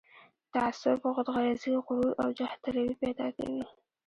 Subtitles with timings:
[0.53, 3.63] تعصب، خودغرضي، غرور او جاه طلبي پيدا کوي.